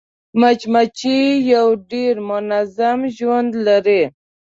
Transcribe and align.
مچمچۍ 0.39 1.19
یو 1.53 1.67
ډېر 1.91 2.15
منظم 2.29 2.99
ژوند 3.17 3.51
لري 3.65 4.01